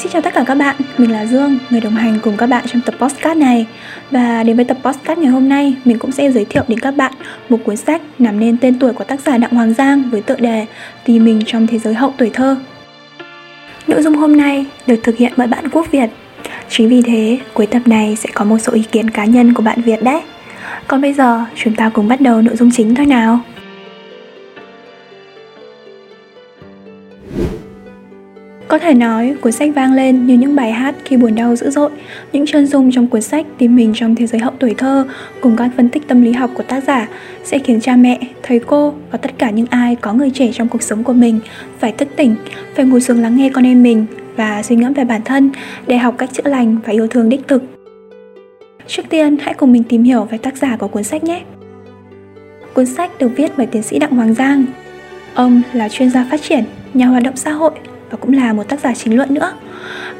[0.00, 2.64] Xin chào tất cả các bạn, mình là Dương, người đồng hành cùng các bạn
[2.66, 3.66] trong tập podcast này.
[4.10, 6.90] Và đến với tập podcast ngày hôm nay, mình cũng sẽ giới thiệu đến các
[6.96, 7.12] bạn
[7.48, 10.36] một cuốn sách nằm nên tên tuổi của tác giả Đặng Hoàng Giang với tựa
[10.36, 10.66] đề
[11.04, 12.56] Tìm mình trong thế giới hậu tuổi thơ.
[13.86, 16.10] Nội dung hôm nay được thực hiện bởi bạn Quốc Việt.
[16.68, 19.62] Chính vì thế, cuối tập này sẽ có một số ý kiến cá nhân của
[19.62, 20.20] bạn Việt đấy.
[20.86, 23.40] Còn bây giờ, chúng ta cùng bắt đầu nội dung chính thôi nào.
[28.70, 31.70] Có thể nói, cuốn sách vang lên như những bài hát khi buồn đau dữ
[31.70, 31.90] dội,
[32.32, 35.06] những chân dung trong cuốn sách tìm mình trong thế giới hậu tuổi thơ
[35.40, 37.08] cùng các phân tích tâm lý học của tác giả
[37.44, 40.68] sẽ khiến cha mẹ, thầy cô và tất cả những ai có người trẻ trong
[40.68, 41.40] cuộc sống của mình
[41.78, 42.34] phải thức tỉnh,
[42.74, 45.50] phải ngồi xuống lắng nghe con em mình và suy ngẫm về bản thân
[45.86, 47.62] để học cách chữa lành và yêu thương đích thực.
[48.86, 51.42] Trước tiên, hãy cùng mình tìm hiểu về tác giả của cuốn sách nhé.
[52.74, 54.64] Cuốn sách được viết bởi tiến sĩ Đặng Hoàng Giang.
[55.34, 57.72] Ông là chuyên gia phát triển, nhà hoạt động xã hội
[58.10, 59.52] và cũng là một tác giả chính luận nữa.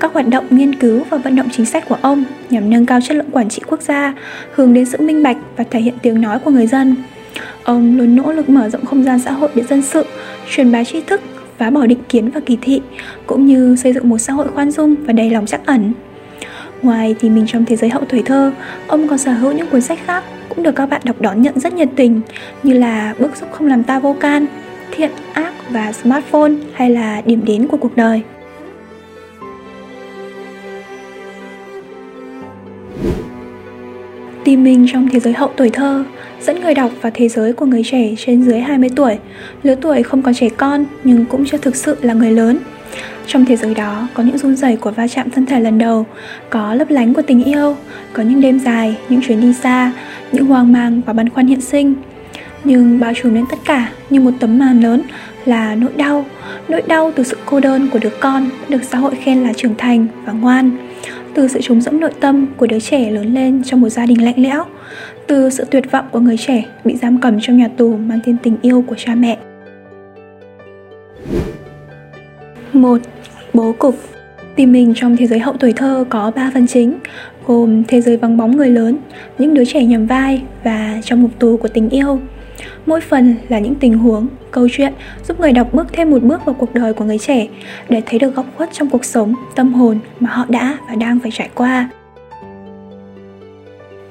[0.00, 3.00] Các hoạt động nghiên cứu và vận động chính sách của ông nhằm nâng cao
[3.00, 4.14] chất lượng quản trị quốc gia,
[4.52, 6.96] hướng đến sự minh bạch và thể hiện tiếng nói của người dân.
[7.64, 10.04] Ông luôn nỗ lực mở rộng không gian xã hội để dân sự,
[10.50, 11.20] truyền bá tri thức,
[11.58, 12.80] phá bỏ định kiến và kỳ thị,
[13.26, 15.92] cũng như xây dựng một xã hội khoan dung và đầy lòng trắc ẩn.
[16.82, 18.52] Ngoài thì mình trong thế giới hậu tuổi thơ,
[18.86, 21.60] ông còn sở hữu những cuốn sách khác cũng được các bạn đọc đón nhận
[21.60, 22.20] rất nhiệt tình
[22.62, 24.46] như là bức xúc không làm ta vô can,
[24.92, 28.22] Thiện, ác và smartphone hay là điểm đến của cuộc đời
[34.44, 36.04] Tìm mình trong thế giới hậu tuổi thơ
[36.40, 39.18] dẫn người đọc vào thế giới của người trẻ trên dưới 20 tuổi,
[39.62, 42.58] lứa tuổi không còn trẻ con nhưng cũng chưa thực sự là người lớn.
[43.26, 46.06] Trong thế giới đó có những run rẩy của va chạm thân thể lần đầu,
[46.50, 47.76] có lấp lánh của tình yêu,
[48.12, 49.92] có những đêm dài, những chuyến đi xa,
[50.32, 51.94] những hoang mang và băn khoăn hiện sinh.
[52.64, 55.02] Nhưng bao trùm lên tất cả như một tấm màn lớn
[55.44, 56.24] là nỗi đau.
[56.68, 59.74] Nỗi đau từ sự cô đơn của đứa con được xã hội khen là trưởng
[59.78, 60.70] thành và ngoan.
[61.34, 64.24] Từ sự trống rỗng nội tâm của đứa trẻ lớn lên trong một gia đình
[64.24, 64.64] lạnh lẽo.
[65.26, 68.36] Từ sự tuyệt vọng của người trẻ bị giam cầm trong nhà tù mang tên
[68.42, 69.38] tình yêu của cha mẹ.
[72.72, 72.98] Một
[73.54, 73.96] bố cục.
[74.56, 76.98] Tìm mình trong thế giới hậu tuổi thơ có 3 phần chính,
[77.46, 78.96] gồm thế giới vắng bóng người lớn,
[79.38, 82.20] những đứa trẻ nhầm vai và trong ngục tù của tình yêu.
[82.86, 84.92] Mỗi phần là những tình huống, câu chuyện
[85.28, 87.46] giúp người đọc bước thêm một bước vào cuộc đời của người trẻ
[87.88, 91.20] để thấy được góc khuất trong cuộc sống, tâm hồn mà họ đã và đang
[91.20, 91.88] phải trải qua.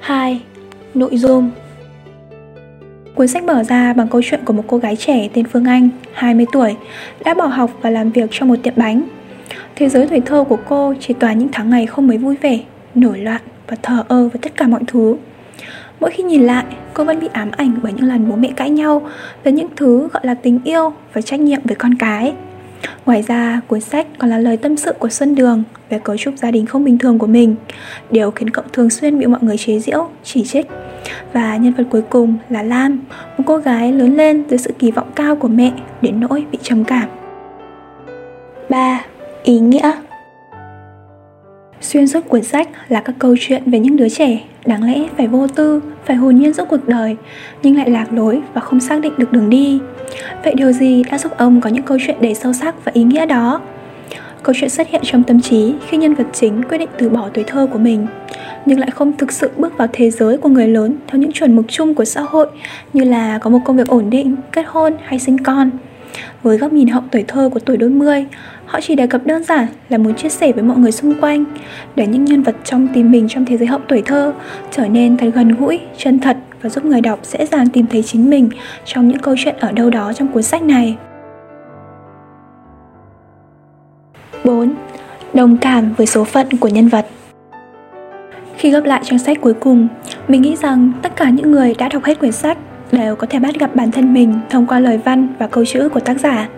[0.00, 0.40] 2.
[0.94, 1.50] Nội dung
[3.14, 5.88] Cuốn sách mở ra bằng câu chuyện của một cô gái trẻ tên Phương Anh,
[6.12, 6.76] 20 tuổi,
[7.24, 9.02] đã bỏ học và làm việc trong một tiệm bánh.
[9.76, 12.58] Thế giới tuổi thơ của cô chỉ toàn những tháng ngày không mấy vui vẻ,
[12.94, 15.16] nổi loạn và thờ ơ với tất cả mọi thứ.
[16.00, 18.70] Mỗi khi nhìn lại, cô vẫn bị ám ảnh bởi những lần bố mẹ cãi
[18.70, 19.08] nhau
[19.44, 22.32] về những thứ gọi là tình yêu và trách nhiệm với con cái.
[23.06, 26.34] Ngoài ra, cuốn sách còn là lời tâm sự của Xuân Đường về cấu trúc
[26.36, 27.54] gia đình không bình thường của mình,
[28.10, 30.66] điều khiến cậu thường xuyên bị mọi người chế giễu, chỉ trích.
[31.32, 33.00] Và nhân vật cuối cùng là Lam,
[33.38, 35.72] một cô gái lớn lên dưới sự kỳ vọng cao của mẹ
[36.02, 37.08] đến nỗi bị trầm cảm.
[38.68, 39.04] 3.
[39.42, 39.92] Ý nghĩa
[41.92, 45.26] Xuyên suốt cuốn sách là các câu chuyện về những đứa trẻ đáng lẽ phải
[45.26, 47.16] vô tư, phải hồn nhiên giữa cuộc đời
[47.62, 49.78] nhưng lại lạc lối và không xác định được đường đi.
[50.44, 53.02] Vậy điều gì đã giúp ông có những câu chuyện đầy sâu sắc và ý
[53.02, 53.60] nghĩa đó?
[54.42, 57.28] Câu chuyện xuất hiện trong tâm trí khi nhân vật chính quyết định từ bỏ
[57.34, 58.06] tuổi thơ của mình
[58.66, 61.56] nhưng lại không thực sự bước vào thế giới của người lớn theo những chuẩn
[61.56, 62.46] mực chung của xã hội
[62.92, 65.70] như là có một công việc ổn định, kết hôn hay sinh con.
[66.42, 68.26] Với góc nhìn hậu tuổi thơ của tuổi đôi mươi,
[68.66, 71.44] họ chỉ đề cập đơn giản là muốn chia sẻ với mọi người xung quanh
[71.96, 74.32] để những nhân vật trong tìm mình trong thế giới hậu tuổi thơ
[74.70, 78.02] trở nên thật gần gũi, chân thật và giúp người đọc dễ dàng tìm thấy
[78.02, 78.48] chính mình
[78.84, 80.96] trong những câu chuyện ở đâu đó trong cuốn sách này.
[84.44, 84.74] 4.
[85.34, 87.06] Đồng cảm với số phận của nhân vật
[88.56, 89.88] Khi gấp lại trang sách cuối cùng,
[90.28, 92.58] mình nghĩ rằng tất cả những người đã đọc hết quyển sách
[92.92, 95.88] đều có thể bắt gặp bản thân mình thông qua lời văn và câu chữ
[95.88, 96.48] của tác giả.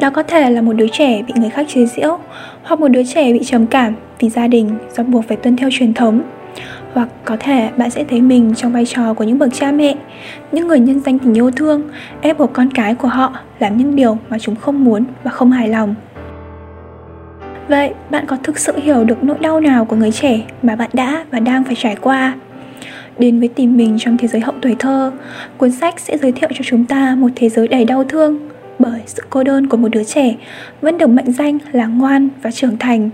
[0.00, 2.18] Đó có thể là một đứa trẻ bị người khác chế giễu,
[2.62, 5.68] hoặc một đứa trẻ bị trầm cảm vì gia đình do buộc phải tuân theo
[5.72, 6.20] truyền thống,
[6.92, 9.94] hoặc có thể bạn sẽ thấy mình trong vai trò của những bậc cha mẹ
[10.52, 11.82] những người nhân danh tình yêu thương
[12.20, 15.50] ép buộc con cái của họ làm những điều mà chúng không muốn và không
[15.50, 15.94] hài lòng.
[17.68, 20.90] Vậy bạn có thực sự hiểu được nỗi đau nào của người trẻ mà bạn
[20.92, 22.34] đã và đang phải trải qua?
[23.18, 25.12] Đến với tìm mình trong thế giới hậu tuổi thơ
[25.56, 28.38] cuốn sách sẽ giới thiệu cho chúng ta một thế giới đầy đau thương
[28.78, 30.34] bởi sự cô đơn của một đứa trẻ
[30.80, 33.10] vẫn được mệnh danh là ngoan và trưởng thành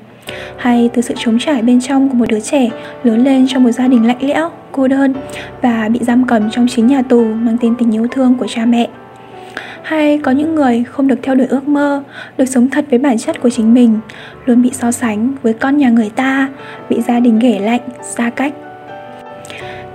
[0.56, 2.70] hay từ sự trống trải bên trong của một đứa trẻ
[3.04, 5.14] lớn lên trong một gia đình lạnh lẽo, cô đơn
[5.62, 8.64] và bị giam cầm trong chính nhà tù mang tên tình yêu thương của cha
[8.64, 8.88] mẹ.
[9.82, 12.02] Hay có những người không được theo đuổi ước mơ,
[12.38, 13.98] được sống thật với bản chất của chính mình,
[14.46, 16.48] luôn bị so sánh với con nhà người ta,
[16.88, 18.52] bị gia đình ghẻ lạnh, xa cách.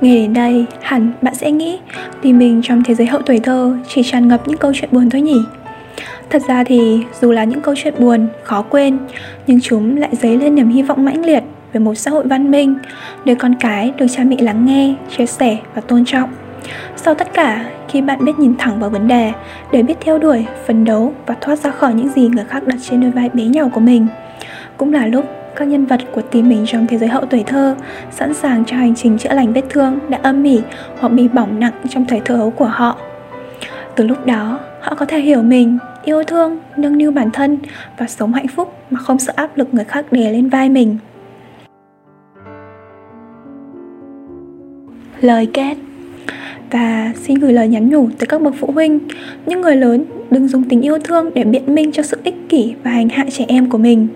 [0.02, 1.80] Nghe đến đây, hẳn bạn sẽ nghĩ
[2.22, 5.10] tìm mình trong thế giới hậu tuổi thơ chỉ tràn ngập những câu chuyện buồn
[5.10, 5.38] thôi nhỉ?
[6.30, 8.98] Thật ra thì dù là những câu chuyện buồn, khó quên,
[9.48, 12.52] nhưng chúng lại dấy lên niềm hy vọng mãnh liệt về một xã hội văn
[12.52, 12.76] minh,
[13.26, 16.30] nơi con cái được cha mẹ lắng nghe, chia sẻ và tôn trọng.
[16.96, 19.32] Sau tất cả, khi bạn biết nhìn thẳng vào vấn đề
[19.72, 22.78] để biết theo đuổi, phấn đấu và thoát ra khỏi những gì người khác đặt
[22.90, 24.08] trên đôi vai bé nhỏ của mình,
[24.78, 25.26] cũng là lúc
[25.58, 27.76] các nhân vật của tìm mình trong thế giới hậu tuổi thơ
[28.12, 30.62] sẵn sàng cho hành trình chữa lành vết thương đã âm mỉ
[31.00, 32.98] hoặc bị bỏng nặng trong thời thơ ấu của họ.
[33.96, 37.58] Từ lúc đó, họ có thể hiểu mình yêu thương nâng niu bản thân
[37.98, 40.98] và sống hạnh phúc mà không sợ áp lực người khác đè lên vai mình.
[45.22, 45.78] Lời kết.
[46.72, 49.00] Và xin gửi lời nhắn nhủ tới các bậc phụ huynh
[49.46, 52.76] những người lớn đừng dùng tình yêu thương để biện minh cho sự ích kỷ
[52.84, 54.08] và hành hạ trẻ em của mình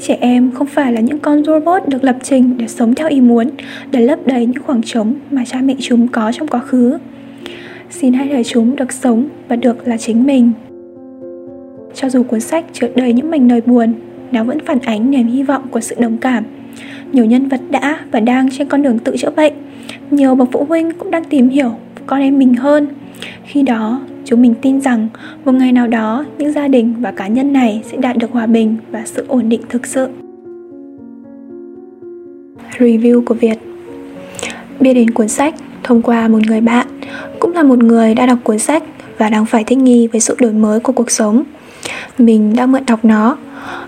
[0.00, 3.20] trẻ em không phải là những con robot được lập trình để sống theo ý
[3.20, 3.50] muốn
[3.90, 6.98] để lấp đầy những khoảng trống mà cha mẹ chúng có trong quá khứ
[7.90, 10.52] xin hãy để chúng được sống và được là chính mình
[12.00, 13.94] cho dù cuốn sách chứa đầy những mảnh đời buồn,
[14.32, 16.44] nó vẫn phản ánh niềm hy vọng của sự đồng cảm.
[17.12, 19.52] Nhiều nhân vật đã và đang trên con đường tự chữa bệnh.
[20.10, 21.72] Nhiều bậc phụ huynh cũng đang tìm hiểu
[22.06, 22.86] con em mình hơn.
[23.44, 24.00] Khi đó,
[24.30, 25.08] chúng mình tin rằng
[25.44, 28.46] một ngày nào đó những gia đình và cá nhân này sẽ đạt được hòa
[28.46, 30.08] bình và sự ổn định thực sự.
[32.78, 33.58] Review của Việt.
[34.80, 36.86] Biết đến cuốn sách thông qua một người bạn,
[37.38, 38.82] cũng là một người đã đọc cuốn sách
[39.18, 41.42] và đang phải thích nghi với sự đổi mới của cuộc sống.
[42.18, 43.36] Mình đã mượn đọc nó.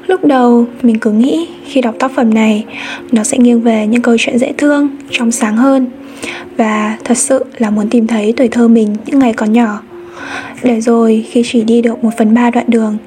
[0.06, 2.64] Lúc đầu mình cứ nghĩ khi đọc tác phẩm này
[3.12, 5.86] nó sẽ nghiêng về những câu chuyện dễ thương trong sáng hơn.
[6.56, 9.82] Và thật sự là muốn tìm thấy tuổi thơ mình những ngày còn nhỏ
[10.62, 12.98] để rồi khi chỉ đi được một phần ba đoạn đường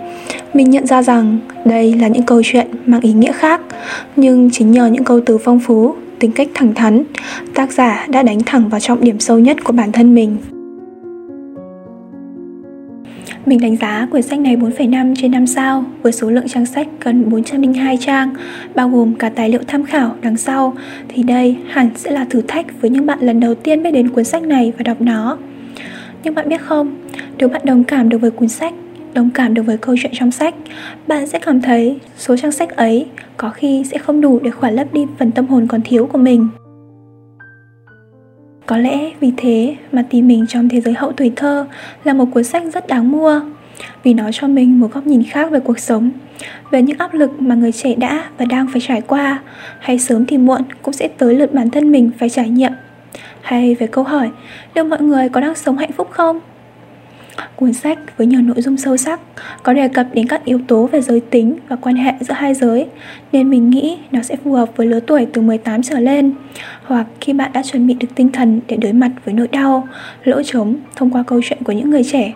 [0.54, 3.62] mình nhận ra rằng đây là những câu chuyện mang ý nghĩa khác.
[4.16, 7.04] Nhưng chính nhờ những câu từ phong phú tính cách thẳng thắn
[7.56, 10.38] tác giả đã đánh thẳng vào trọng điểm sâu nhất của bản thân mình.
[13.46, 16.88] Mình đánh giá quyển sách này 4,5 trên 5 sao với số lượng trang sách
[17.02, 18.34] gần 402 trang,
[18.76, 20.74] bao gồm cả tài liệu tham khảo đằng sau.
[21.08, 24.10] Thì đây hẳn sẽ là thử thách với những bạn lần đầu tiên biết đến
[24.10, 25.38] cuốn sách này và đọc nó.
[26.24, 26.96] Nhưng bạn biết không,
[27.38, 28.74] nếu bạn đồng cảm được với cuốn sách,
[29.14, 30.56] đồng cảm được với câu chuyện trong sách,
[31.08, 33.06] bạn sẽ cảm thấy số trang sách ấy
[33.38, 36.18] có khi sẽ không đủ để khỏa lấp đi phần tâm hồn còn thiếu của
[36.18, 36.48] mình.
[38.66, 41.66] Có lẽ vì thế mà tìm mình trong thế giới hậu tuổi thơ
[42.04, 43.42] là một cuốn sách rất đáng mua
[44.04, 46.12] vì nó cho mình một góc nhìn khác về cuộc sống
[46.72, 49.42] về những áp lực mà người trẻ đã và đang phải trải qua
[49.80, 52.72] hay sớm thì muộn cũng sẽ tới lượt bản thân mình phải trải nghiệm
[53.44, 54.30] hay về câu hỏi
[54.76, 56.40] liệu mọi người có đang sống hạnh phúc không?
[57.56, 59.20] Cuốn sách với nhiều nội dung sâu sắc
[59.64, 62.54] có đề cập đến các yếu tố về giới tính và quan hệ giữa hai
[62.54, 62.88] giới
[63.32, 66.34] nên mình nghĩ nó sẽ phù hợp với lứa tuổi từ 18 trở lên.
[66.84, 69.88] Hoặc khi bạn đã chuẩn bị được tinh thần để đối mặt với nỗi đau,
[70.24, 72.34] lỗ trống thông qua câu chuyện của những người trẻ.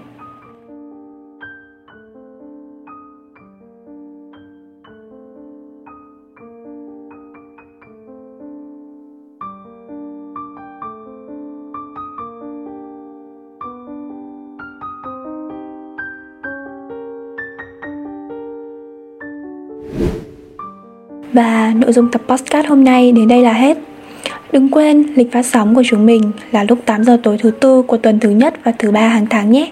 [21.37, 23.77] Và nội dung tập podcast hôm nay đến đây là hết.
[24.51, 27.81] Đừng quên lịch phát sóng của chúng mình là lúc 8 giờ tối thứ tư
[27.81, 29.71] của tuần thứ nhất và thứ ba hàng tháng nhé.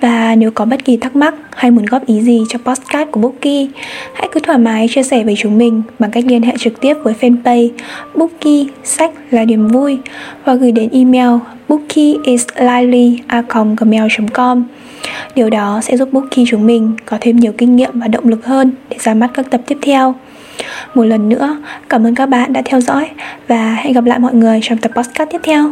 [0.00, 3.20] Và nếu có bất kỳ thắc mắc hay muốn góp ý gì cho podcast của
[3.20, 3.66] Bookie,
[4.14, 6.94] hãy cứ thoải mái chia sẻ với chúng mình bằng cách liên hệ trực tiếp
[7.02, 7.68] với fanpage
[8.14, 9.98] Bookie sách là niềm vui
[10.42, 11.30] hoặc gửi đến email
[11.68, 14.64] bookieislily@gmail.com
[15.34, 18.46] Điều đó sẽ giúp Bookie chúng mình có thêm nhiều kinh nghiệm và động lực
[18.46, 20.14] hơn để ra mắt các tập tiếp theo.
[20.94, 21.56] Một lần nữa,
[21.88, 23.10] cảm ơn các bạn đã theo dõi
[23.48, 25.70] và hẹn gặp lại mọi người trong tập podcast tiếp theo.